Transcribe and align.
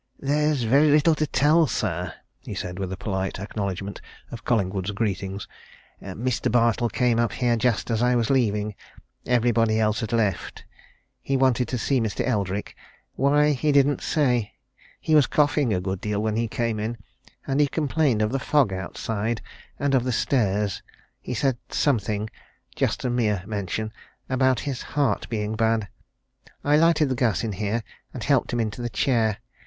"There's 0.19 0.63
very 0.63 0.89
little 0.89 1.13
to 1.13 1.27
tell, 1.27 1.67
sir," 1.67 2.11
he 2.43 2.55
said, 2.55 2.79
with 2.79 2.91
a 2.91 2.97
polite 2.97 3.39
acknowledgment 3.39 4.01
of 4.31 4.43
Collingwood's 4.43 4.89
greeting. 4.89 5.39
"Mr. 6.01 6.51
Bartle 6.51 6.89
came 6.89 7.19
up 7.19 7.33
here 7.33 7.55
just 7.55 7.91
as 7.91 8.01
I 8.01 8.15
was 8.15 8.31
leaving 8.31 8.73
everybody 9.27 9.79
else 9.79 9.99
had 9.99 10.11
left. 10.11 10.65
He 11.21 11.37
wanted 11.37 11.67
to 11.67 11.77
see 11.77 12.01
Mr. 12.01 12.25
Eldrick. 12.25 12.75
Why, 13.15 13.51
he 13.51 13.71
didn't 13.71 14.01
say. 14.01 14.53
He 14.99 15.13
was 15.13 15.27
coughing 15.27 15.71
a 15.71 15.79
good 15.79 16.01
deal 16.01 16.19
when 16.19 16.35
he 16.35 16.47
came 16.47 16.79
in, 16.79 16.97
and 17.45 17.59
he 17.59 17.67
complained 17.67 18.23
of 18.23 18.31
the 18.31 18.39
fog 18.39 18.73
outside, 18.73 19.39
and 19.77 19.93
of 19.93 20.03
the 20.03 20.11
stairs. 20.11 20.81
He 21.21 21.35
said 21.35 21.57
something 21.69 22.27
just 22.75 23.05
a 23.05 23.09
mere 23.11 23.43
mention 23.45 23.93
about 24.29 24.61
his 24.61 24.81
heart 24.81 25.29
being 25.29 25.53
bad. 25.55 25.89
I 26.63 26.75
lighted 26.75 27.09
the 27.09 27.13
gas 27.15 27.43
in 27.43 27.51
here, 27.53 27.83
and 28.15 28.23
helped 28.23 28.51
him 28.51 28.59
into 28.59 28.81
the 28.81 28.89
chair. 28.89 29.37